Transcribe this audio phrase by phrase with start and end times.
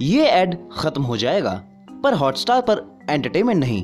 [0.00, 1.62] ये एड खत्म हो जाएगा
[2.04, 3.82] पर हॉटस्टार पर एंटरटेनमेंट नहीं।